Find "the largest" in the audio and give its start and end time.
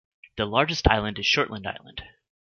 0.35-0.87